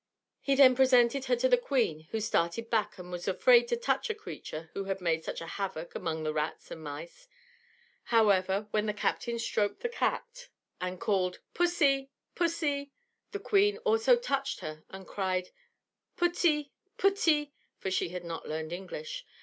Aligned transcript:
He 0.39 0.55
then 0.55 0.73
presented 0.75 1.25
her 1.25 1.35
to 1.35 1.47
the 1.47 1.59
queen, 1.59 2.07
who 2.09 2.19
started 2.21 2.71
back, 2.71 2.97
and 2.97 3.11
was 3.11 3.27
afraid 3.27 3.67
to 3.67 3.77
touch 3.77 4.09
a 4.09 4.15
creature 4.15 4.71
who 4.73 4.85
had 4.85 4.99
made 4.99 5.23
such 5.23 5.41
a 5.41 5.45
havoc 5.45 5.93
among 5.93 6.23
the 6.23 6.33
rats 6.33 6.71
and 6.71 6.83
mice. 6.83 7.27
However, 8.05 8.67
when 8.71 8.87
the 8.87 8.95
captain 8.95 9.37
stroked 9.37 9.81
the 9.81 9.89
cat 9.89 10.47
and 10.81 10.99
called: 10.99 11.37
"Pussy, 11.53 12.09
pussy," 12.33 12.89
the 13.31 13.37
Queen 13.39 13.77
also 13.85 14.15
touched 14.15 14.61
her 14.61 14.83
and 14.89 15.05
cried 15.05 15.51
"Putty, 16.17 16.71
putty," 16.97 17.53
for 17.77 17.91
she 17.91 18.09
had 18.09 18.23
not 18.23 18.49
learned 18.49 18.73
English. 18.73 19.23